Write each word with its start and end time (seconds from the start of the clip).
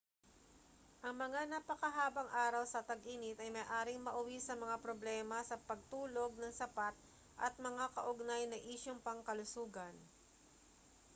ang 1.05 1.13
mga 1.23 1.41
napakahabang 1.53 2.25
araw 2.45 2.63
sa 2.67 2.81
tag-init 2.89 3.37
ay 3.39 3.49
maaaring 3.57 4.01
mauwi 4.05 4.37
sa 4.43 4.55
mga 4.63 4.75
problema 4.85 5.37
sa 5.49 5.61
pagtulog 5.69 6.31
nang 6.41 6.53
sapat 6.61 6.95
at 7.45 7.53
mga 7.67 7.85
kaugnay 7.97 8.43
na 8.49 8.57
isyung 8.73 8.97
pangkalusugan 9.07 9.93